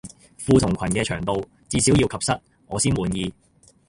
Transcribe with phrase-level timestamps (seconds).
[0.43, 2.31] 褲同裙嘅長度至少要及膝
[2.65, 3.31] 我先滿意